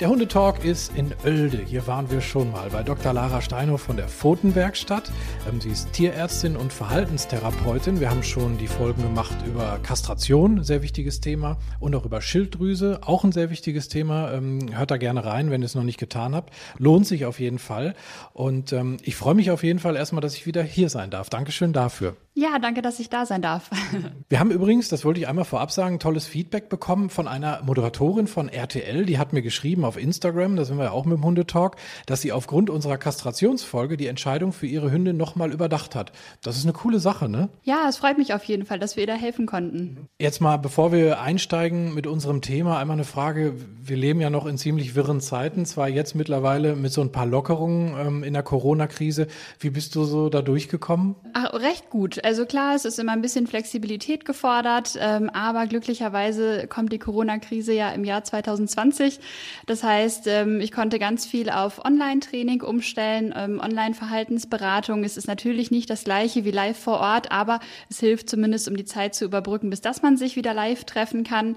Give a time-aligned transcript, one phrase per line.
[0.00, 1.58] Der Hundetalk ist in Oelde.
[1.64, 3.14] Hier waren wir schon mal bei Dr.
[3.14, 5.10] Lara Steinhoff von der Pfotenwerkstatt.
[5.48, 8.00] Ähm, sie ist Tierärztin und Verhaltenstherapeutin.
[8.00, 13.00] Wir haben schon die Folgen gemacht über Kastration, sehr wichtiges Thema, und auch über Schilddrüse,
[13.06, 14.32] auch ein sehr wichtiges Thema.
[14.32, 16.52] Ähm, hört da gerne rein, wenn ihr es noch nicht getan habt.
[16.76, 17.94] Lohnt sich auf jeden Fall.
[18.34, 21.30] Und ähm, ich freue mich auf jeden Fall erstmal, dass ich wieder hier sein darf.
[21.30, 22.16] Dankeschön dafür.
[22.36, 23.70] Ja, danke, dass ich da sein darf.
[24.28, 28.26] Wir haben übrigens, das wollte ich einmal vorab sagen, tolles Feedback bekommen von einer Moderatorin
[28.26, 29.06] von RTL.
[29.06, 29.53] Die hat mir geschrieben
[29.84, 33.96] auf Instagram, da sind wir ja auch mit dem Hundetalk, dass sie aufgrund unserer Kastrationsfolge
[33.96, 36.10] die Entscheidung für ihre Hündin nochmal überdacht hat.
[36.42, 37.48] Das ist eine coole Sache, ne?
[37.62, 40.08] Ja, es freut mich auf jeden Fall, dass wir ihr da helfen konnten.
[40.18, 43.54] Jetzt mal, bevor wir einsteigen mit unserem Thema, einmal eine Frage.
[43.82, 47.26] Wir leben ja noch in ziemlich wirren Zeiten, zwar jetzt mittlerweile mit so ein paar
[47.26, 49.26] Lockerungen ähm, in der Corona-Krise.
[49.60, 51.16] Wie bist du so da durchgekommen?
[51.34, 52.24] Ach, recht gut.
[52.24, 57.72] Also klar, es ist immer ein bisschen Flexibilität gefordert, ähm, aber glücklicherweise kommt die Corona-Krise
[57.72, 59.20] ja im Jahr 2020.
[59.66, 65.04] Das heißt, ähm, ich konnte ganz viel auf Online-Training umstellen, ähm, Online-Verhaltensberatung.
[65.04, 68.76] Es ist natürlich nicht das gleiche wie live vor Ort, aber es hilft zumindest, um
[68.76, 71.56] die Zeit zu überbrücken, bis dass man sich wieder live treffen kann.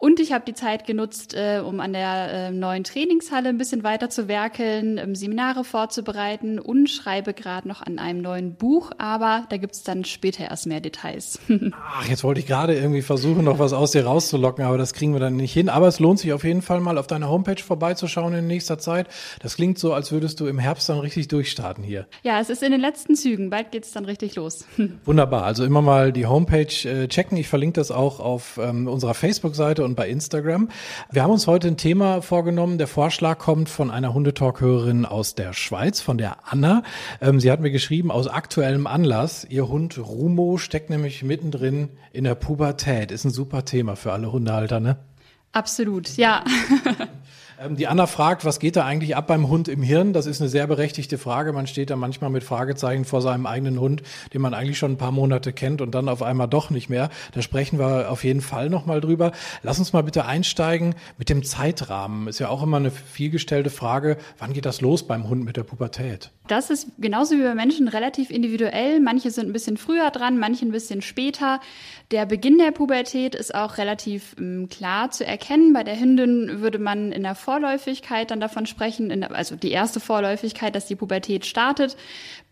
[0.00, 3.82] Und ich habe die Zeit genutzt, äh, um an der äh, neuen Trainingshalle ein bisschen
[3.82, 9.44] weiter zu werkeln, ähm, Seminare vorzubereiten und schreibe gerade noch an einem neuen Buch, aber
[9.48, 11.40] da gibt's dann später erst mehr Details.
[11.72, 15.14] Ach, jetzt wollte ich gerade irgendwie versuchen, noch was aus dir rauszulocken, aber das kriegen
[15.14, 15.68] wir dann nicht hin.
[15.68, 19.08] Aber es lohnt sich auf jeden Fall mal auf deiner Homepage vorbeizuschauen in nächster Zeit.
[19.42, 22.06] Das klingt so, als würdest du im Herbst dann richtig durchstarten hier.
[22.22, 23.50] Ja, es ist in den letzten Zügen.
[23.50, 24.64] Bald geht's dann richtig los.
[25.04, 25.42] Wunderbar.
[25.42, 27.36] Also immer mal die Homepage äh, checken.
[27.36, 30.68] Ich verlinke das auch auf ähm, unserer Facebook-Seite und bei Instagram.
[31.10, 32.78] Wir haben uns heute ein Thema vorgenommen.
[32.78, 36.82] Der Vorschlag kommt von einer Hundetalk-Hörerin aus der Schweiz, von der Anna.
[37.20, 42.24] Ähm, sie hat mir geschrieben, aus aktuellem Anlass, ihr Hund Rumo steckt nämlich mittendrin in
[42.24, 43.10] der Pubertät.
[43.10, 44.98] Ist ein super Thema für alle Hundehalter, ne?
[45.52, 46.44] Absolut, ja.
[47.60, 50.12] Ähm, die Anna fragt, was geht da eigentlich ab beim Hund im Hirn?
[50.12, 51.52] Das ist eine sehr berechtigte Frage.
[51.52, 54.98] Man steht da manchmal mit Fragezeichen vor seinem eigenen Hund, den man eigentlich schon ein
[54.98, 57.10] paar Monate kennt und dann auf einmal doch nicht mehr.
[57.32, 59.32] Da sprechen wir auf jeden Fall nochmal drüber.
[59.62, 62.28] Lass uns mal bitte einsteigen mit dem Zeitrahmen.
[62.28, 64.18] Ist ja auch immer eine vielgestellte Frage.
[64.38, 66.30] Wann geht das los beim Hund mit der Pubertät?
[66.46, 69.00] Das ist genauso wie bei Menschen relativ individuell.
[69.00, 71.60] Manche sind ein bisschen früher dran, manche ein bisschen später.
[72.10, 75.37] Der Beginn der Pubertät ist auch relativ ähm, klar zu erkennen.
[75.72, 80.00] Bei der Hündin würde man in der Vorläufigkeit dann davon sprechen, der, also die erste
[80.00, 81.96] Vorläufigkeit, dass die Pubertät startet.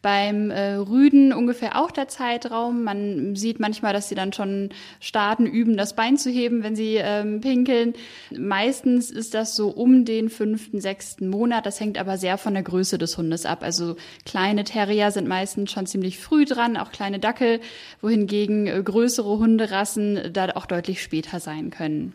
[0.02, 2.84] Beim äh, Rüden ungefähr auch der Zeitraum.
[2.84, 4.70] Man sieht manchmal, dass sie dann schon
[5.00, 7.94] starten, üben, das Bein zu heben, wenn sie ähm, pinkeln.
[8.30, 11.66] Meistens ist das so um den fünften, sechsten Monat.
[11.66, 13.62] Das hängt aber sehr von der Größe des Hundes ab.
[13.62, 17.60] Also kleine Terrier sind meistens schon ziemlich früh dran, auch kleine Dackel,
[18.00, 22.12] wohingegen äh, größere Hunderassen da auch deutlich später sein können.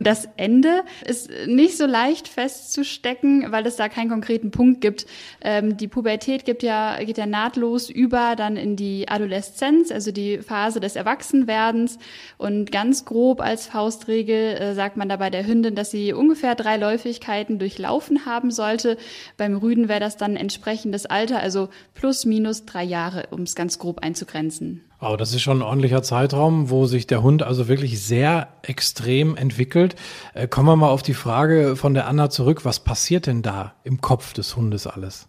[0.00, 5.06] Das Ende ist nicht so leicht festzustecken, weil es da keinen konkreten Punkt gibt.
[5.40, 10.38] Ähm, die Pubertät gibt ja, geht ja nahtlos über dann in die Adoleszenz, also die
[10.38, 11.98] Phase des Erwachsenwerdens.
[12.36, 16.76] Und ganz grob als Faustregel äh, sagt man dabei der Hündin, dass sie ungefähr drei
[16.76, 18.98] Läufigkeiten durchlaufen haben sollte.
[19.36, 23.80] Beim Rüden wäre das dann entsprechendes Alter, also plus minus drei Jahre, um es ganz
[23.80, 24.87] grob einzugrenzen.
[25.00, 29.36] Wow, das ist schon ein ordentlicher Zeitraum, wo sich der Hund also wirklich sehr extrem
[29.36, 29.94] entwickelt.
[30.34, 32.64] Äh, kommen wir mal auf die Frage von der Anna zurück.
[32.64, 35.28] Was passiert denn da im Kopf des Hundes alles?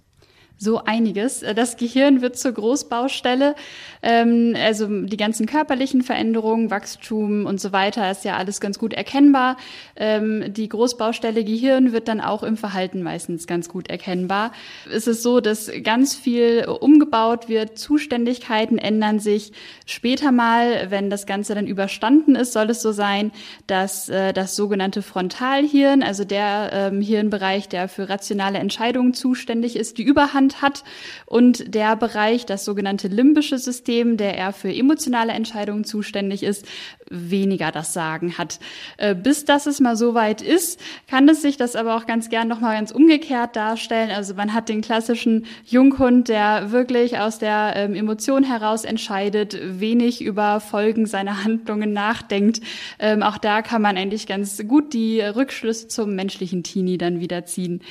[0.62, 1.40] So einiges.
[1.56, 3.56] Das Gehirn wird zur Großbaustelle.
[4.02, 8.94] Ähm, also die ganzen körperlichen Veränderungen, Wachstum und so weiter ist ja alles ganz gut
[8.94, 9.56] erkennbar.
[9.96, 14.52] Ähm, die Großbaustelle Gehirn wird dann auch im Verhalten meistens ganz gut erkennbar.
[14.94, 19.54] Es ist so, dass ganz viel umgebaut wird, Zuständigkeiten ändern sich.
[19.86, 23.32] Später mal, wenn das Ganze dann überstanden ist, soll es so sein,
[23.68, 29.98] dass äh, das sogenannte Frontalhirn, also der ähm, Hirnbereich, der für rationale Entscheidungen zuständig ist,
[29.98, 30.84] die Überhand Verstand hat
[31.26, 36.66] und der Bereich, das sogenannte limbische System, der eher für emotionale Entscheidungen zuständig ist,
[37.10, 38.60] weniger das Sagen hat.
[38.98, 42.30] Äh, bis das es mal so weit ist, kann es sich das aber auch ganz
[42.30, 44.12] gern nochmal ganz umgekehrt darstellen.
[44.12, 50.22] Also man hat den klassischen Junghund, der wirklich aus der ähm, Emotion heraus entscheidet, wenig
[50.22, 52.62] über Folgen seiner Handlungen nachdenkt.
[53.00, 57.46] Ähm, auch da kann man eigentlich ganz gut die Rückschlüsse zum menschlichen Teenie dann wieder
[57.46, 57.82] ziehen.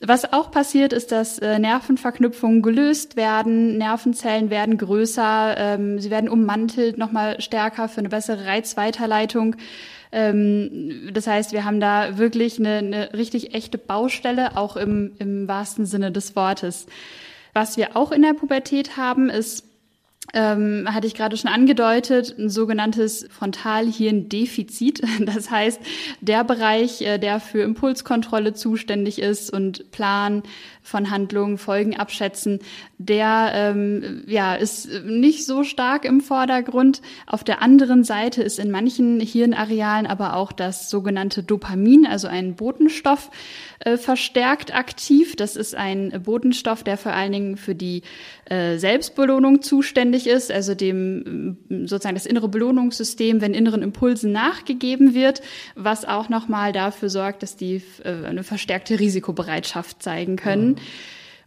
[0.00, 6.28] Was auch passiert, ist, dass äh, Nervenverknüpfungen gelöst werden, Nervenzellen werden größer, ähm, sie werden
[6.28, 9.56] ummantelt, nochmal stärker für eine bessere Reizweiterleitung.
[10.12, 15.48] Ähm, das heißt, wir haben da wirklich eine, eine richtig echte Baustelle, auch im, im
[15.48, 16.86] wahrsten Sinne des Wortes.
[17.54, 19.64] Was wir auch in der Pubertät haben, ist
[20.34, 25.02] ähm, hatte ich gerade schon angedeutet, ein sogenanntes Frontalhirndefizit.
[25.26, 25.80] Das heißt,
[26.20, 30.42] der Bereich, äh, der für Impulskontrolle zuständig ist und Plan
[30.86, 32.60] von Handlungen, Folgen abschätzen,
[32.96, 37.02] der ähm, ja, ist nicht so stark im Vordergrund.
[37.26, 42.54] Auf der anderen Seite ist in manchen Hirnarealen aber auch das sogenannte Dopamin, also ein
[42.54, 43.30] Botenstoff,
[43.80, 45.34] äh, verstärkt aktiv.
[45.34, 48.02] Das ist ein Botenstoff, der vor allen Dingen für die
[48.48, 55.42] äh, Selbstbelohnung zuständig ist, also dem sozusagen das innere Belohnungssystem, wenn inneren Impulsen nachgegeben wird,
[55.74, 60.75] was auch nochmal dafür sorgt, dass die äh, eine verstärkte Risikobereitschaft zeigen können.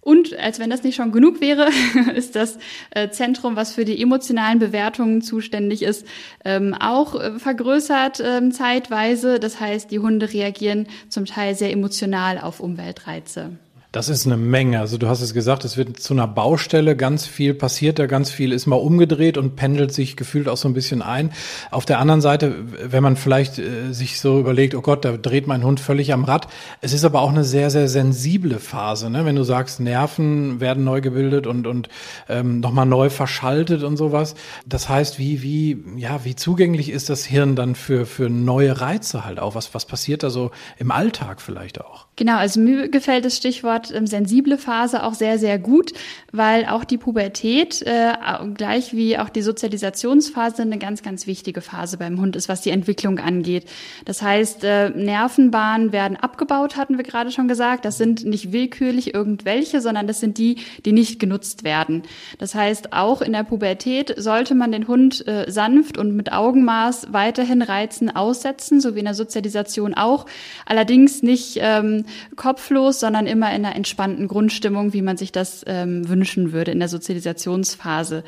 [0.01, 1.69] Und als wenn das nicht schon genug wäre,
[2.15, 2.57] ist das
[2.91, 6.05] äh, Zentrum, was für die emotionalen Bewertungen zuständig ist,
[6.45, 9.39] ähm, auch äh, vergrößert ähm, zeitweise.
[9.39, 13.51] Das heißt, die Hunde reagieren zum Teil sehr emotional auf Umweltreize.
[13.91, 14.79] Das ist eine Menge.
[14.79, 18.29] Also du hast es gesagt, es wird zu einer Baustelle, ganz viel passiert da, ganz
[18.29, 21.31] viel ist mal umgedreht und pendelt sich gefühlt auch so ein bisschen ein.
[21.71, 22.53] Auf der anderen Seite,
[22.83, 26.23] wenn man vielleicht äh, sich so überlegt, oh Gott, da dreht mein Hund völlig am
[26.23, 26.47] Rad.
[26.81, 29.25] Es ist aber auch eine sehr, sehr sensible Phase, ne?
[29.25, 31.89] wenn du sagst, Nerven werden neu gebildet und, und
[32.27, 34.35] ähm, nochmal neu verschaltet und sowas.
[34.67, 39.25] Das heißt, wie, wie, ja, wie zugänglich ist das Hirn dann für, für neue Reize
[39.25, 39.55] halt auch?
[39.55, 42.05] Was, was passiert da so im Alltag vielleicht auch?
[42.17, 45.93] Genau, also mir gefällt das Stichwort ähm, sensible Phase auch sehr, sehr gut,
[46.31, 48.13] weil auch die Pubertät, äh,
[48.55, 52.69] gleich wie auch die Sozialisationsphase, eine ganz, ganz wichtige Phase beim Hund ist, was die
[52.69, 53.65] Entwicklung angeht.
[54.05, 57.85] Das heißt, äh, Nervenbahnen werden abgebaut, hatten wir gerade schon gesagt.
[57.85, 62.03] Das sind nicht willkürlich irgendwelche, sondern das sind die, die nicht genutzt werden.
[62.37, 67.07] Das heißt, auch in der Pubertät sollte man den Hund äh, sanft und mit Augenmaß
[67.11, 70.25] weiterhin Reizen aussetzen, so wie in der Sozialisation auch.
[70.65, 72.05] Allerdings nicht ähm,
[72.35, 76.79] kopflos, sondern immer in einer entspannten Grundstimmung, wie man sich das ähm, wünschen würde in
[76.79, 78.23] der Sozialisationsphase.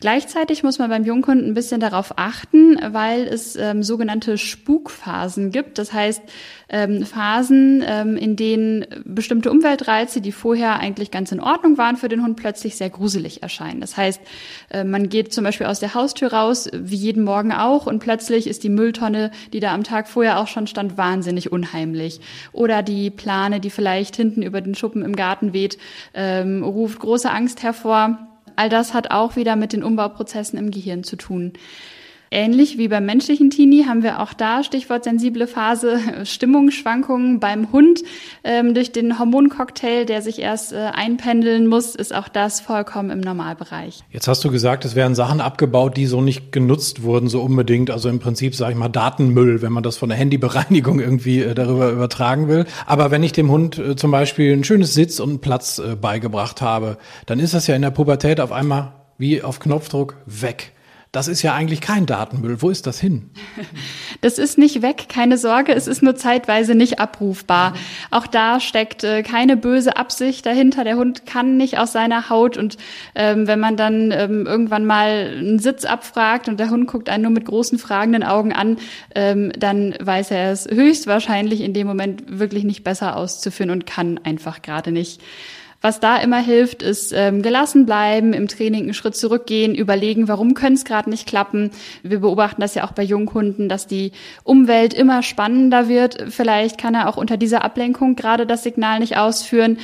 [0.00, 5.78] Gleichzeitig muss man beim Jungkunden ein bisschen darauf achten, weil es ähm, sogenannte Spukphasen gibt.
[5.78, 6.22] Das heißt,
[6.68, 12.08] ähm, Phasen, ähm, in denen bestimmte Umweltreize, die vorher eigentlich ganz in Ordnung waren für
[12.08, 13.80] den Hund, plötzlich sehr gruselig erscheinen.
[13.80, 14.20] Das heißt,
[14.70, 18.46] äh, man geht zum Beispiel aus der Haustür raus, wie jeden Morgen auch, und plötzlich
[18.48, 22.20] ist die Mülltonne, die da am Tag vorher auch schon stand, wahnsinnig unheimlich.
[22.52, 25.78] Oder die Plane, die vielleicht hinten über den Schuppen im Garten weht,
[26.12, 28.18] ähm, ruft große Angst hervor.
[28.56, 31.52] All das hat auch wieder mit den Umbauprozessen im Gehirn zu tun.
[32.30, 38.02] Ähnlich wie beim menschlichen Teenie haben wir auch da, Stichwort sensible Phase, Stimmungsschwankungen beim Hund.
[38.42, 43.20] Ähm, durch den Hormoncocktail, der sich erst äh, einpendeln muss, ist auch das vollkommen im
[43.20, 44.02] Normalbereich.
[44.10, 47.90] Jetzt hast du gesagt, es werden Sachen abgebaut, die so nicht genutzt wurden, so unbedingt.
[47.90, 51.54] Also im Prinzip, sage ich mal, Datenmüll, wenn man das von der Handybereinigung irgendwie äh,
[51.54, 52.66] darüber übertragen will.
[52.86, 55.94] Aber wenn ich dem Hund äh, zum Beispiel ein schönes Sitz und einen Platz äh,
[55.94, 60.72] beigebracht habe, dann ist das ja in der Pubertät auf einmal wie auf Knopfdruck weg.
[61.16, 62.60] Das ist ja eigentlich kein Datenmüll.
[62.60, 63.30] Wo ist das hin?
[64.22, 65.74] Das ist nicht weg, keine Sorge.
[65.74, 67.74] Es ist nur zeitweise nicht abrufbar.
[68.10, 70.84] Auch da steckt äh, keine böse Absicht dahinter.
[70.84, 72.56] Der Hund kann nicht aus seiner Haut.
[72.56, 72.78] Und
[73.14, 77.24] ähm, wenn man dann ähm, irgendwann mal einen Sitz abfragt und der Hund guckt einen
[77.24, 78.78] nur mit großen fragenden Augen an,
[79.14, 84.18] ähm, dann weiß er es höchstwahrscheinlich in dem Moment wirklich nicht besser auszuführen und kann
[84.24, 85.20] einfach gerade nicht.
[85.80, 90.54] Was da immer hilft, ist ähm, gelassen bleiben, im Training einen Schritt zurückgehen, überlegen, warum
[90.54, 91.70] könnte es gerade nicht klappen.
[92.02, 96.24] Wir beobachten das ja auch bei Junghunden, dass die Umwelt immer spannender wird.
[96.30, 99.78] Vielleicht kann er auch unter dieser Ablenkung gerade das Signal nicht ausführen.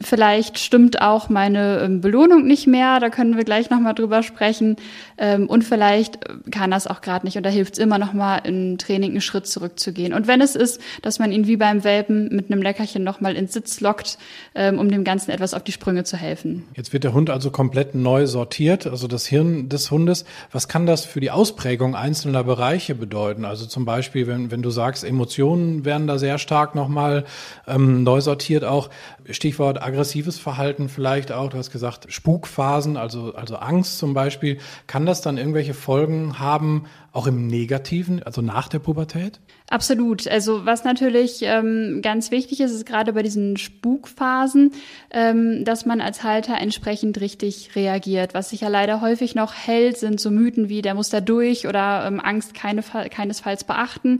[0.00, 4.76] Vielleicht stimmt auch meine ähm, Belohnung nicht mehr, da können wir gleich nochmal drüber sprechen.
[5.18, 6.18] Ähm, und vielleicht
[6.50, 9.46] kann das auch gerade nicht und da hilft es immer nochmal im Training einen Schritt
[9.46, 10.12] zurückzugehen.
[10.12, 13.52] Und wenn es ist, dass man ihn wie beim Welpen mit einem Leckerchen nochmal ins
[13.52, 14.18] Sitz lockt,
[14.54, 16.64] ähm, um dem Ganzen etwas auf die Sprünge zu helfen.
[16.74, 20.24] Jetzt wird der Hund also komplett neu sortiert, also das Hirn des Hundes.
[20.50, 23.44] Was kann das für die Ausprägung einzelner Bereiche bedeuten?
[23.44, 27.24] Also zum Beispiel, wenn, wenn du sagst, Emotionen werden da sehr stark nochmal
[27.66, 28.90] ähm, neu sortiert auch.
[29.30, 31.50] Stichwort aggressives Verhalten vielleicht auch.
[31.50, 34.58] Du hast gesagt, Spukphasen, also, also Angst zum Beispiel.
[34.86, 39.40] Kann das dann irgendwelche Folgen haben, auch im Negativen, also nach der Pubertät?
[39.70, 40.26] Absolut.
[40.26, 44.72] Also was natürlich ähm, ganz wichtig ist, ist gerade bei diesen Spukphasen,
[45.10, 48.34] ähm, dass man als Halter entsprechend richtig reagiert.
[48.34, 51.66] Was sich ja leider häufig noch hält, sind so Mythen wie der muss da durch
[51.68, 54.18] oder ähm, Angst keine, keinesfalls beachten.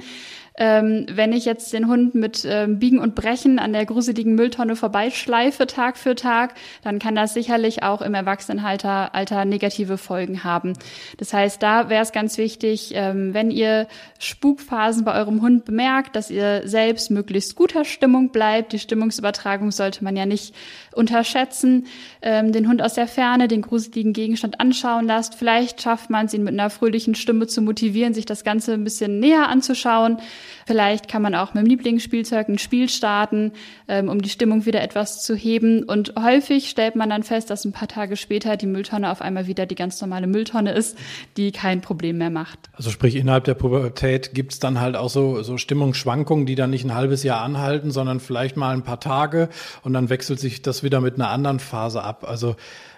[0.57, 4.77] Ähm, wenn ich jetzt den Hund mit ähm, Biegen und Brechen an der gruseligen Mülltonne
[4.77, 10.75] vorbeischleife Tag für Tag, dann kann das sicherlich auch im Erwachsenenalter Alter negative Folgen haben.
[11.19, 13.89] Das heißt, da wäre es ganz wichtig, ähm, wenn ihr
[14.21, 18.73] Spukphasen bei eurem Hund bemerkt, dass ihr selbst möglichst guter Stimmung bleibt.
[18.73, 20.55] Die Stimmungsübertragung sollte man ja nicht
[20.95, 21.87] unterschätzen.
[22.23, 25.35] Ähm, den Hund aus der Ferne, den gruseligen Gegenstand anschauen lasst.
[25.35, 28.85] Vielleicht schafft man es, ihn mit einer fröhlichen Stimme zu motivieren, sich das Ganze ein
[28.85, 30.19] bisschen näher anzuschauen.
[30.67, 33.53] Vielleicht kann man auch mit dem Lieblingsspielzeug ein Spiel starten,
[33.89, 35.83] ähm, um die Stimmung wieder etwas zu heben.
[35.83, 39.47] Und häufig stellt man dann fest, dass ein paar Tage später die Mülltonne auf einmal
[39.47, 40.97] wieder die ganz normale Mülltonne ist,
[41.37, 42.59] die kein Problem mehr macht.
[42.73, 46.71] Also sprich, innerhalb der Pubertät gibt es dann halt auch so, so Stimmungsschwankungen, die dann
[46.71, 49.49] nicht ein halbes Jahr anhalten, sondern vielleicht mal ein paar Tage
[49.83, 52.25] und dann wechselt sich das wieder mit einer anderen Phase ab.
[52.27, 52.57] Also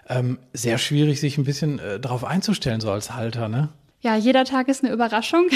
[0.08, 3.70] ähm, sehr schwierig, sich ein bisschen äh, darauf einzustellen, so als Halter, ne?
[4.06, 5.48] Ja, jeder Tag ist eine Überraschung.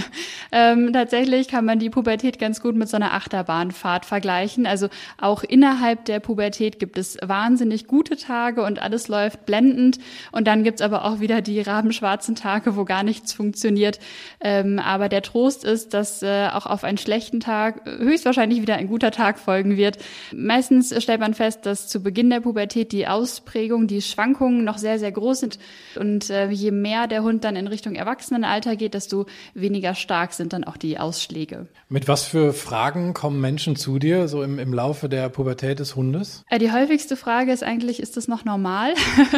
[0.52, 4.64] ähm, tatsächlich kann man die Pubertät ganz gut mit so einer Achterbahnfahrt vergleichen.
[4.66, 4.88] Also
[5.18, 9.98] auch innerhalb der Pubertät gibt es wahnsinnig gute Tage und alles läuft blendend.
[10.32, 13.98] Und dann gibt's aber auch wieder die rabenschwarzen Tage, wo gar nichts funktioniert.
[14.40, 18.88] Ähm, aber der Trost ist, dass äh, auch auf einen schlechten Tag höchstwahrscheinlich wieder ein
[18.88, 19.98] guter Tag folgen wird.
[20.34, 24.98] Meistens stellt man fest, dass zu Beginn der Pubertät die Ausprägung, die Schwankungen noch sehr,
[24.98, 25.58] sehr groß sind.
[25.94, 30.52] Und äh, je mehr der Hund dann in Richtung Erwachsenenalter geht, desto weniger stark sind
[30.52, 31.66] dann auch die Ausschläge.
[31.88, 35.96] Mit was für Fragen kommen Menschen zu dir, so im, im Laufe der Pubertät des
[35.96, 36.44] Hundes?
[36.48, 38.94] Äh, die häufigste Frage ist eigentlich, ist das noch normal?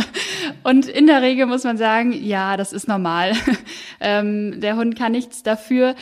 [0.63, 3.33] Und in der Regel muss man sagen, ja, das ist normal.
[4.01, 5.95] ähm, der Hund kann nichts dafür.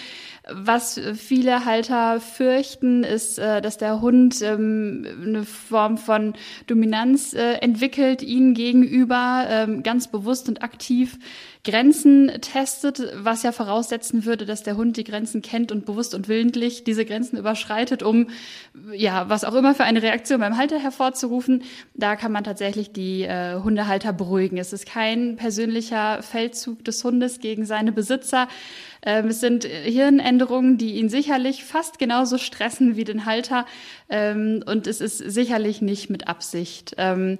[0.50, 6.32] Was viele Halter fürchten, ist, äh, dass der Hund ähm, eine Form von
[6.66, 11.18] Dominanz äh, entwickelt, ihnen gegenüber ähm, ganz bewusst und aktiv
[11.64, 16.28] Grenzen testet, was ja voraussetzen würde, dass der Hund die Grenzen kennt und bewusst und
[16.28, 18.28] willentlich diese Grenzen überschreitet, um
[18.92, 21.64] ja, was auch immer für eine Reaktion beim Halter hervorzurufen.
[21.94, 24.56] Da kann man tatsächlich die äh, Hundehalter beruhigen.
[24.58, 28.48] Es ist kein persönlicher Feldzug des Hundes gegen seine Besitzer.
[29.02, 33.66] Ähm, es sind Hirnänderungen, die ihn sicherlich fast genauso stressen wie den Halter.
[34.08, 36.94] Ähm, und es ist sicherlich nicht mit Absicht.
[36.98, 37.38] Ähm,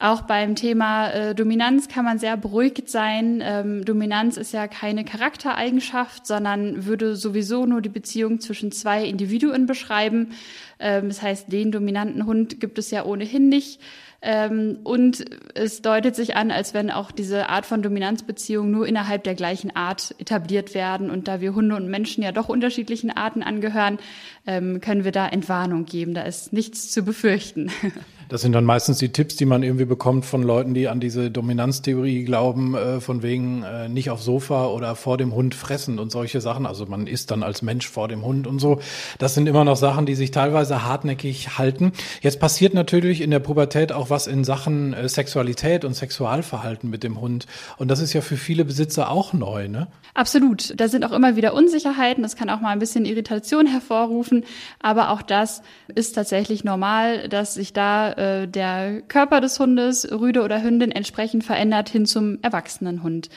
[0.00, 3.40] auch beim Thema äh, Dominanz kann man sehr beruhigt sein.
[3.42, 9.66] Ähm, Dominanz ist ja keine Charaktereigenschaft, sondern würde sowieso nur die Beziehung zwischen zwei Individuen
[9.66, 10.32] beschreiben.
[10.80, 13.80] Ähm, das heißt, den dominanten Hund gibt es ja ohnehin nicht.
[14.20, 15.24] Ähm, und
[15.54, 19.76] es deutet sich an, als wenn auch diese Art von Dominanzbeziehung nur innerhalb der gleichen
[19.76, 21.10] Art etabliert werden.
[21.10, 23.98] Und da wir Hunde und Menschen ja doch unterschiedlichen Arten angehören,
[24.46, 26.14] ähm, können wir da Entwarnung geben.
[26.14, 27.70] Da ist nichts zu befürchten.
[28.34, 31.30] Das sind dann meistens die Tipps, die man irgendwie bekommt von Leuten, die an diese
[31.30, 36.10] Dominanztheorie glauben, äh, von wegen äh, nicht aufs Sofa oder vor dem Hund fressen und
[36.10, 36.66] solche Sachen.
[36.66, 38.80] Also man isst dann als Mensch vor dem Hund und so.
[39.20, 41.92] Das sind immer noch Sachen, die sich teilweise hartnäckig halten.
[42.22, 47.04] Jetzt passiert natürlich in der Pubertät auch was in Sachen äh, Sexualität und Sexualverhalten mit
[47.04, 47.46] dem Hund.
[47.76, 49.86] Und das ist ja für viele Besitzer auch neu, ne?
[50.14, 50.74] Absolut.
[50.80, 52.24] Da sind auch immer wieder Unsicherheiten.
[52.24, 54.44] Das kann auch mal ein bisschen Irritation hervorrufen.
[54.80, 55.62] Aber auch das
[55.94, 61.44] ist tatsächlich normal, dass sich da äh, der Körper des Hundes, Rüde oder Hündin, entsprechend
[61.44, 63.28] verändert hin zum erwachsenen Hund.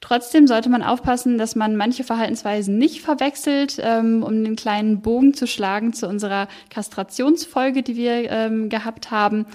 [0.00, 5.34] Trotzdem sollte man aufpassen, dass man manche Verhaltensweisen nicht verwechselt, ähm, um den kleinen Bogen
[5.34, 9.46] zu schlagen zu unserer Kastrationsfolge, die wir ähm, gehabt haben.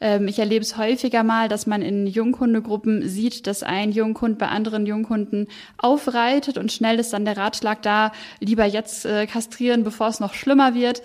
[0.00, 4.48] Ähm, ich erlebe es häufiger mal, dass man in Junghundegruppen sieht, dass ein Junghund bei
[4.48, 10.08] anderen Junghunden aufreitet und schnell ist dann der Ratschlag da, lieber jetzt äh, kastrieren, bevor
[10.08, 11.02] es noch schlimmer wird.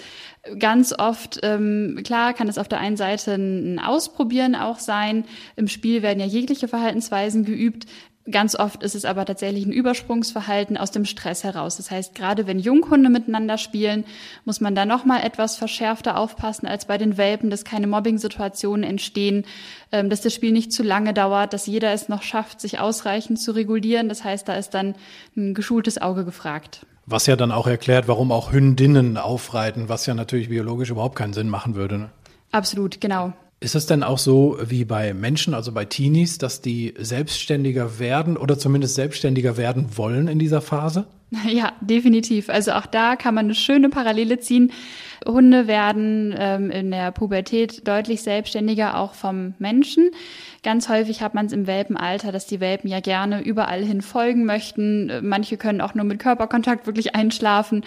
[0.59, 5.23] Ganz oft, ähm, klar, kann es auf der einen Seite ein Ausprobieren auch sein.
[5.55, 7.85] Im Spiel werden ja jegliche Verhaltensweisen geübt.
[8.31, 11.75] Ganz oft ist es aber tatsächlich ein Übersprungsverhalten aus dem Stress heraus.
[11.75, 14.05] Das heißt, gerade wenn Junghunde miteinander spielen,
[14.45, 18.85] muss man da noch mal etwas verschärfter aufpassen als bei den Welpen, dass keine Mobbing-Situationen
[18.85, 19.43] entstehen,
[19.91, 23.41] ähm, dass das Spiel nicht zu lange dauert, dass jeder es noch schafft, sich ausreichend
[23.41, 24.07] zu regulieren.
[24.07, 24.95] Das heißt, da ist dann
[25.35, 26.85] ein geschultes Auge gefragt.
[27.05, 31.33] Was ja dann auch erklärt, warum auch Hündinnen aufreiten, was ja natürlich biologisch überhaupt keinen
[31.33, 31.97] Sinn machen würde.
[31.97, 32.09] Ne?
[32.51, 33.33] Absolut, genau.
[33.63, 38.35] Ist es denn auch so wie bei Menschen, also bei Teenies, dass die selbstständiger werden
[38.35, 41.07] oder zumindest selbstständiger werden wollen in dieser Phase?
[41.49, 42.49] Ja, definitiv.
[42.49, 44.71] Also auch da kann man eine schöne Parallele ziehen.
[45.25, 50.11] Hunde werden ähm, in der Pubertät deutlich selbstständiger, auch vom Menschen.
[50.63, 54.45] Ganz häufig hat man es im Welpenalter, dass die Welpen ja gerne überall hin folgen
[54.45, 55.11] möchten.
[55.21, 57.83] Manche können auch nur mit Körperkontakt wirklich einschlafen.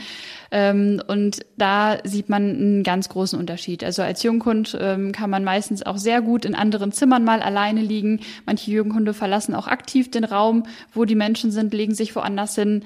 [0.50, 3.82] Ähm, und da sieht man einen ganz großen Unterschied.
[3.82, 7.80] Also als Junghund ähm, kann man meistens auch sehr gut in anderen Zimmern mal alleine
[7.80, 8.20] liegen.
[8.44, 12.82] Manche Junghunde verlassen auch aktiv den Raum, wo die Menschen sind, legen sich woanders hin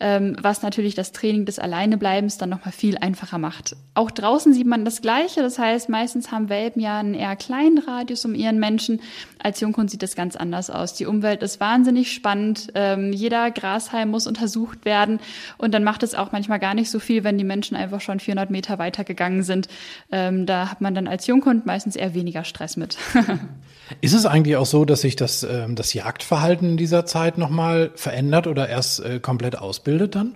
[0.00, 3.76] was natürlich das Training des Alleinebleibens dann nochmal viel einfacher macht.
[3.94, 7.78] Auch draußen sieht man das Gleiche, das heißt, meistens haben Welpen ja einen eher kleinen
[7.78, 9.00] Radius um ihren Menschen.
[9.38, 10.94] Als Junghund sieht das ganz anders aus.
[10.94, 15.20] Die Umwelt ist wahnsinnig spannend, ähm, jeder Grashalm muss untersucht werden
[15.58, 18.20] und dann macht es auch manchmal gar nicht so viel, wenn die Menschen einfach schon
[18.20, 19.68] 400 Meter weiter gegangen sind.
[20.10, 22.96] Ähm, da hat man dann als Junghund meistens eher weniger Stress mit.
[24.00, 27.90] Ist es eigentlich auch so, dass sich das, ähm, das Jagdverhalten in dieser Zeit nochmal
[27.94, 30.34] verändert oder erst äh, komplett ausbildet dann?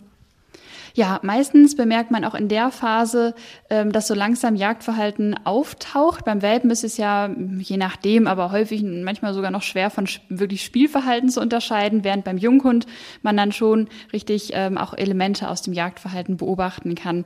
[0.97, 3.35] Ja, meistens bemerkt man auch in der Phase,
[3.69, 6.25] ähm, dass so langsam Jagdverhalten auftaucht.
[6.25, 10.65] Beim Welpen ist es ja je nachdem, aber häufig manchmal sogar noch schwer von wirklich
[10.65, 12.87] Spielverhalten zu unterscheiden, während beim Junghund
[13.23, 17.25] man dann schon richtig ähm, auch Elemente aus dem Jagdverhalten beobachten kann.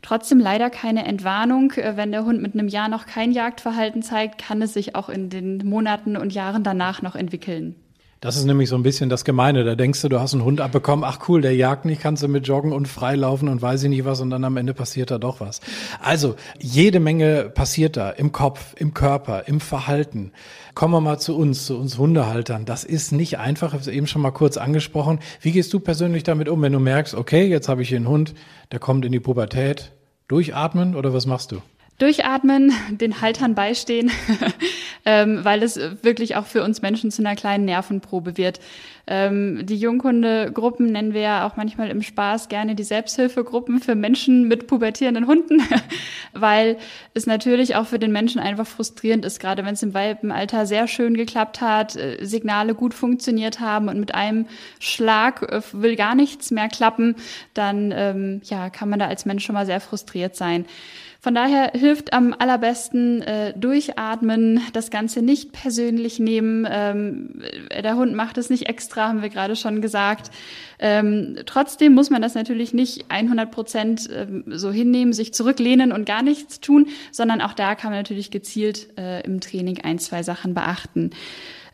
[0.00, 1.72] Trotzdem leider keine Entwarnung.
[1.72, 5.10] Äh, wenn der Hund mit einem Jahr noch kein Jagdverhalten zeigt, kann es sich auch
[5.10, 7.74] in den Monaten und Jahren danach noch entwickeln.
[8.22, 9.64] Das ist nämlich so ein bisschen das Gemeine.
[9.64, 12.28] Da denkst du, du hast einen Hund abbekommen, ach cool, der jagt nicht, kannst du
[12.28, 15.16] mit joggen und freilaufen und weiß ich nicht was und dann am Ende passiert da
[15.16, 15.60] doch was.
[16.02, 20.32] Also, jede Menge passiert da im Kopf, im Körper, im Verhalten.
[20.74, 22.66] Kommen wir mal zu uns, zu uns Hundehaltern.
[22.66, 25.20] Das ist nicht einfach, ich habe es eben schon mal kurz angesprochen.
[25.40, 28.08] Wie gehst du persönlich damit um, wenn du merkst, okay, jetzt habe ich hier einen
[28.08, 28.34] Hund,
[28.70, 29.92] der kommt in die Pubertät,
[30.28, 31.62] durchatmen oder was machst du?
[32.00, 34.10] durchatmen, den Haltern beistehen,
[35.04, 38.60] ähm, weil es wirklich auch für uns Menschen zu einer kleinen Nervenprobe wird.
[39.06, 44.46] Ähm, die Junghundegruppen nennen wir ja auch manchmal im Spaß gerne die Selbsthilfegruppen für Menschen
[44.46, 45.62] mit pubertierenden Hunden,
[46.32, 46.76] weil
[47.12, 50.86] es natürlich auch für den Menschen einfach frustrierend ist, gerade wenn es im Welpenalter sehr
[50.86, 54.46] schön geklappt hat, äh, Signale gut funktioniert haben und mit einem
[54.78, 57.16] Schlag äh, will gar nichts mehr klappen,
[57.52, 60.66] dann ähm, ja, kann man da als Mensch schon mal sehr frustriert sein.
[61.22, 66.66] Von daher hilft am allerbesten äh, durchatmen, das Ganze nicht persönlich nehmen.
[66.70, 70.30] Ähm, der Hund macht es nicht extra, haben wir gerade schon gesagt.
[70.78, 76.06] Ähm, trotzdem muss man das natürlich nicht 100 Prozent ähm, so hinnehmen, sich zurücklehnen und
[76.06, 80.22] gar nichts tun, sondern auch da kann man natürlich gezielt äh, im Training ein, zwei
[80.22, 81.10] Sachen beachten.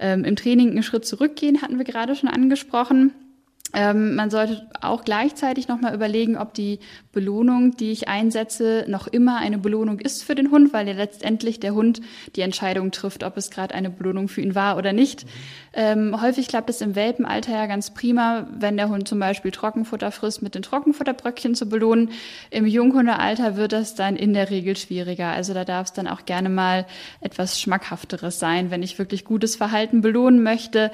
[0.01, 3.13] Ähm, Im Training einen Schritt zurückgehen hatten wir gerade schon angesprochen.
[3.77, 6.81] Ähm, man sollte auch gleichzeitig nochmal überlegen, ob die
[7.13, 11.61] Belohnung, die ich einsetze, noch immer eine Belohnung ist für den Hund, weil ja letztendlich
[11.61, 12.01] der Hund
[12.37, 15.25] die Entscheidung trifft, ob es gerade eine Belohnung für ihn war oder nicht.
[15.25, 15.31] Mhm.
[15.79, 20.11] Ähm, häufig klappt es im Welpenalter ja ganz prima, wenn der Hund zum Beispiel Trockenfutter
[20.11, 22.13] frisst, mit den Trockenfutterbröckchen zu belohnen.
[22.49, 25.29] Im Junghundealter wird das dann in der Regel schwieriger.
[25.29, 26.87] Also da darf es dann auch gerne mal
[27.21, 30.91] etwas Schmackhafteres sein, wenn ich wirklich gutes Verhalten belohnen möchte.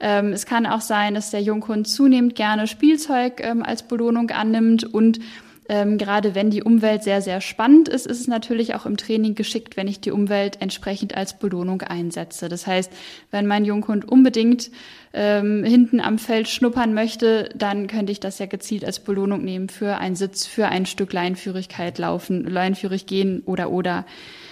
[0.00, 4.84] Ähm, es kann auch sein, dass der Junghund zunehmend gerne Spielzeug ähm, als Belohnung annimmt
[4.84, 5.20] und
[5.68, 9.34] ähm, gerade wenn die Umwelt sehr, sehr spannend ist, ist es natürlich auch im Training
[9.34, 12.48] geschickt, wenn ich die Umwelt entsprechend als Belohnung einsetze.
[12.48, 12.92] Das heißt,
[13.30, 14.70] wenn mein Junghund unbedingt
[15.14, 19.70] ähm, hinten am Feld schnuppern möchte, dann könnte ich das ja gezielt als Belohnung nehmen
[19.70, 24.04] für einen Sitz, für ein Stück Leinführigkeit laufen, leinführig gehen oder oder.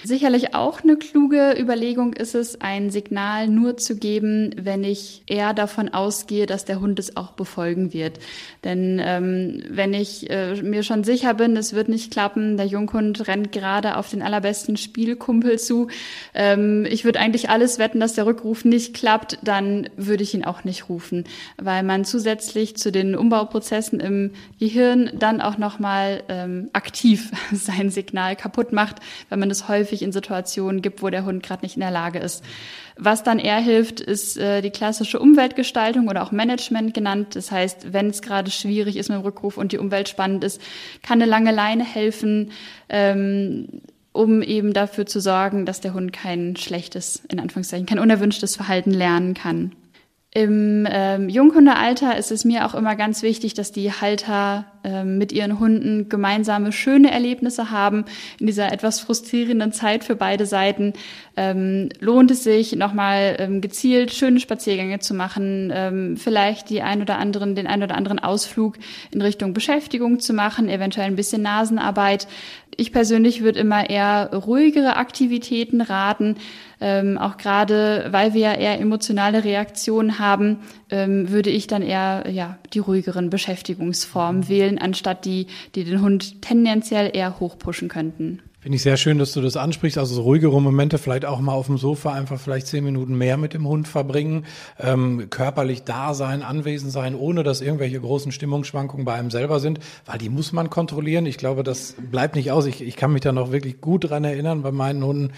[0.04, 5.54] Sicherlich auch eine kluge Überlegung ist es, ein Signal nur zu geben, wenn ich eher
[5.54, 8.18] davon ausgehe, dass der Hund es auch befolgen wird.
[8.64, 13.28] Denn ähm, wenn ich äh, mir schon sicher bin, es wird nicht klappen, der Junghund
[13.28, 15.86] rennt gerade auf den allerbesten Spielkumpel zu,
[16.34, 20.44] ähm, ich würde eigentlich alles wetten, dass der Rückruf nicht klappt, dann würde ich ihn
[20.44, 21.24] auch nicht rufen,
[21.58, 28.34] weil man zusätzlich zu den Umbauprozessen im Gehirn dann auch nochmal ähm, aktiv sein Signal
[28.34, 28.96] kaputt macht,
[29.28, 31.90] wenn man das häufig häufig in Situationen gibt, wo der Hund gerade nicht in der
[31.90, 32.42] Lage ist.
[32.96, 37.36] Was dann eher hilft, ist äh, die klassische Umweltgestaltung oder auch Management genannt.
[37.36, 40.60] Das heißt, wenn es gerade schwierig ist mit dem Rückruf und die Umwelt spannend ist,
[41.02, 42.52] kann eine lange Leine helfen,
[42.88, 48.56] ähm, um eben dafür zu sorgen, dass der Hund kein schlechtes, in Anführungszeichen, kein unerwünschtes
[48.56, 49.72] Verhalten lernen kann.
[50.34, 55.32] Im ähm, Junghundealter ist es mir auch immer ganz wichtig, dass die Halter ähm, mit
[55.32, 58.04] ihren Hunden gemeinsame schöne Erlebnisse haben.
[58.38, 60.92] In dieser etwas frustrierenden Zeit für beide Seiten
[61.36, 67.00] ähm, lohnt es sich, nochmal ähm, gezielt schöne Spaziergänge zu machen, ähm, vielleicht die ein
[67.00, 68.76] oder anderen, den ein oder anderen Ausflug
[69.10, 72.26] in Richtung Beschäftigung zu machen, eventuell ein bisschen Nasenarbeit.
[72.76, 76.36] Ich persönlich würde immer eher ruhigere Aktivitäten raten,
[76.80, 80.58] ähm, auch gerade weil wir ja eher emotionale Reaktionen haben,
[80.92, 86.40] ähm, würde ich dann eher ja, die ruhigeren Beschäftigungsformen wählen, anstatt die, die den Hund
[86.42, 88.40] tendenziell eher hochpushen könnten.
[88.62, 89.98] Finde ich sehr schön, dass du das ansprichst.
[89.98, 93.36] Also so ruhigere Momente, vielleicht auch mal auf dem Sofa einfach vielleicht zehn Minuten mehr
[93.36, 94.44] mit dem Hund verbringen,
[94.78, 99.80] ähm, körperlich da sein, anwesend sein, ohne dass irgendwelche großen Stimmungsschwankungen bei einem selber sind,
[100.06, 101.26] weil die muss man kontrollieren.
[101.26, 102.66] Ich glaube, das bleibt nicht aus.
[102.66, 105.32] Ich, ich kann mich da noch wirklich gut dran erinnern bei meinen Hunden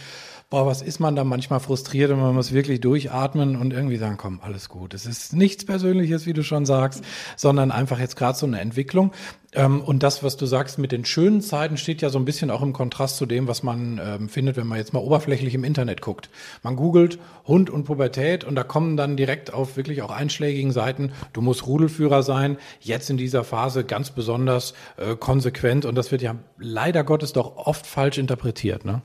[0.51, 4.17] boah, was ist man da manchmal frustriert und man muss wirklich durchatmen und irgendwie sagen,
[4.17, 4.95] komm, alles gut.
[4.95, 7.03] Es ist nichts Persönliches, wie du schon sagst,
[7.37, 9.13] sondern einfach jetzt gerade so eine Entwicklung.
[9.55, 12.51] Ähm, und das, was du sagst mit den schönen Zeiten, steht ja so ein bisschen
[12.51, 15.65] auch im Kontrast zu dem, was man ähm, findet, wenn man jetzt mal oberflächlich im
[15.65, 16.29] Internet guckt.
[16.63, 21.13] Man googelt Hund und Pubertät und da kommen dann direkt auf wirklich auch einschlägigen Seiten,
[21.33, 26.23] du musst Rudelführer sein, jetzt in dieser Phase ganz besonders äh, konsequent und das wird
[26.23, 29.03] ja leider Gottes doch oft falsch interpretiert, ne?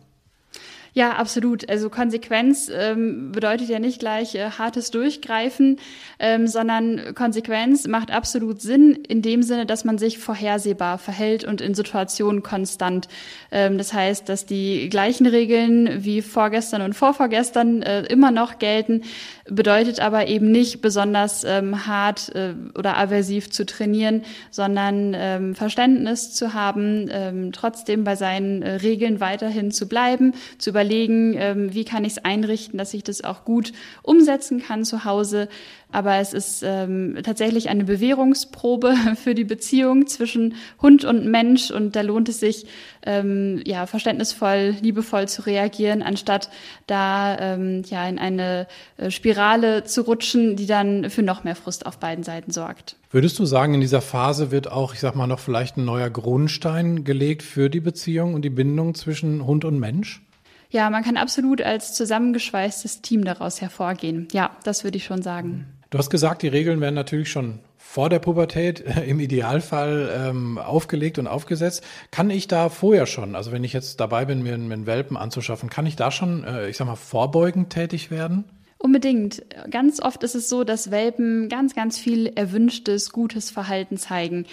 [0.94, 1.70] Ja, absolut.
[1.70, 5.78] Also Konsequenz ähm, bedeutet ja nicht gleich äh, hartes Durchgreifen,
[6.20, 11.62] ähm, sondern Konsequenz macht absolut Sinn in dem Sinne, dass man sich vorhersehbar verhält und
[11.62, 13.08] in Situationen konstant.
[13.52, 19.04] Ähm, das heißt, dass die gleichen Regeln wie vorgestern und vorvorgestern äh, immer noch gelten,
[19.48, 26.34] bedeutet aber eben nicht besonders ähm, hart äh, oder aversiv zu trainieren, sondern ähm, Verständnis
[26.34, 31.84] zu haben, ähm, trotzdem bei seinen äh, Regeln weiterhin zu bleiben, zu überlegen, ähm, wie
[31.84, 35.50] kann ich es einrichten, dass ich das auch gut umsetzen kann zu Hause.
[35.92, 41.96] Aber es ist ähm, tatsächlich eine Bewährungsprobe für die Beziehung zwischen Hund und Mensch und
[41.96, 42.66] da lohnt es sich,
[43.06, 46.50] ähm, ja, verständnisvoll, liebevoll zu reagieren, anstatt
[46.88, 51.86] da ähm, ja in eine äh, Spirale zu rutschen, die dann für noch mehr Frust
[51.86, 52.96] auf beiden Seiten sorgt.
[53.12, 56.10] Würdest du sagen, in dieser Phase wird auch, ich sag mal, noch vielleicht ein neuer
[56.10, 60.22] Grundstein gelegt für die Beziehung und die Bindung zwischen Hund und Mensch?
[60.72, 64.28] Ja, man kann absolut als zusammengeschweißtes Team daraus hervorgehen.
[64.32, 65.66] Ja, das würde ich schon sagen.
[65.90, 70.60] Du hast gesagt, die Regeln werden natürlich schon vor der Pubertät äh, im Idealfall ähm,
[70.60, 71.84] aufgelegt und aufgesetzt.
[72.12, 75.18] Kann ich da vorher schon, also wenn ich jetzt dabei bin, mir, mir einen Welpen
[75.18, 78.44] anzuschaffen, kann ich da schon, äh, ich sag mal, vorbeugend tätig werden?
[78.78, 79.44] Unbedingt.
[79.72, 84.46] Ganz oft ist es so, dass Welpen ganz, ganz viel erwünschtes, gutes Verhalten zeigen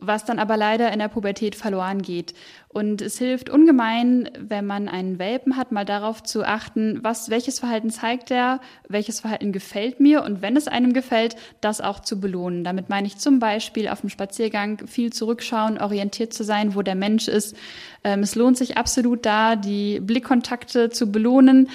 [0.00, 2.34] was dann aber leider in der Pubertät verloren geht.
[2.68, 7.58] Und es hilft ungemein, wenn man einen Welpen hat, mal darauf zu achten, was, welches
[7.58, 12.20] Verhalten zeigt er, welches Verhalten gefällt mir und wenn es einem gefällt, das auch zu
[12.20, 12.62] belohnen.
[12.62, 16.94] Damit meine ich zum Beispiel auf dem Spaziergang viel zurückschauen, orientiert zu sein, wo der
[16.94, 17.56] Mensch ist.
[18.04, 21.70] Ähm, es lohnt sich absolut da, die Blickkontakte zu belohnen,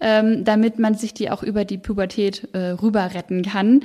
[0.00, 3.82] ähm, damit man sich die auch über die Pubertät äh, rüber retten kann.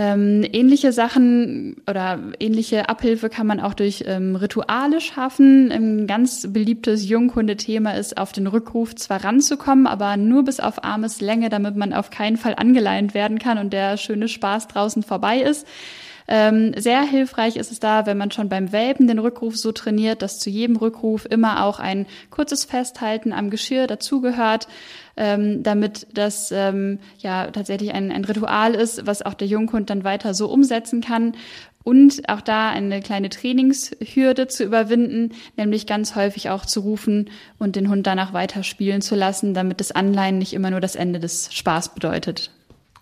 [0.00, 5.72] Ähm, ähnliche Sachen oder ähnliche Abhilfe kann man auch durch ähm, Rituale schaffen.
[5.72, 11.48] Ein ganz beliebtes Junghundethema ist, auf den Rückruf zwar ranzukommen, aber nur bis auf Armeslänge,
[11.48, 15.66] damit man auf keinen Fall angeleint werden kann und der schöne Spaß draußen vorbei ist.
[16.30, 20.20] Ähm, sehr hilfreich ist es da, wenn man schon beim Welpen den Rückruf so trainiert,
[20.20, 24.68] dass zu jedem Rückruf immer auch ein kurzes Festhalten am Geschirr dazugehört,
[25.16, 30.04] ähm, damit das ähm, ja tatsächlich ein, ein Ritual ist, was auch der Junghund dann
[30.04, 31.32] weiter so umsetzen kann
[31.82, 37.74] und auch da eine kleine Trainingshürde zu überwinden, nämlich ganz häufig auch zu rufen und
[37.74, 41.20] den Hund danach weiter spielen zu lassen, damit das Anleihen nicht immer nur das Ende
[41.20, 42.50] des Spaß bedeutet.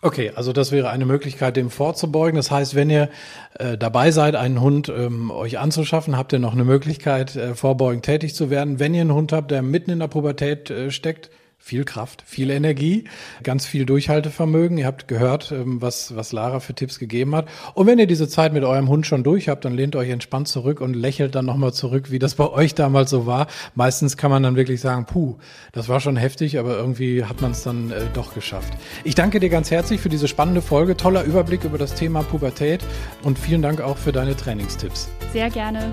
[0.07, 2.37] Okay, also das wäre eine Möglichkeit, dem vorzubeugen.
[2.37, 3.11] Das heißt, wenn ihr
[3.59, 8.05] äh, dabei seid, einen Hund ähm, euch anzuschaffen, habt ihr noch eine Möglichkeit, äh, vorbeugend
[8.05, 8.79] tätig zu werden.
[8.79, 12.51] Wenn ihr einen Hund habt, der mitten in der Pubertät äh, steckt, viel Kraft, viel
[12.51, 13.05] Energie,
[13.43, 14.79] ganz viel Durchhaltevermögen.
[14.79, 17.49] Ihr habt gehört, ähm, was, was Lara für Tipps gegeben hat.
[17.75, 20.47] Und wenn ihr diese Zeit mit eurem Hund schon durch habt, dann lehnt euch entspannt
[20.47, 23.49] zurück und lächelt dann nochmal zurück, wie das bei euch damals so war.
[23.75, 25.39] Meistens kann man dann wirklich sagen, puh,
[25.73, 28.73] das war schon heftig, aber irgendwie hat man es dann äh, doch geschafft.
[29.03, 30.97] Ich danke dir ganz herzlich für diese spannende Folge.
[30.97, 32.85] Toller Überblick über das Thema Pubertät
[33.25, 35.09] und vielen Dank auch für deine Trainingstipps.
[35.33, 35.93] Sehr gerne.